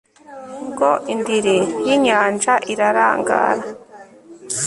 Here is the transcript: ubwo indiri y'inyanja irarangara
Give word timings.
ubwo 0.63 0.89
indiri 1.13 1.57
y'inyanja 1.87 2.53
irarangara 2.71 3.63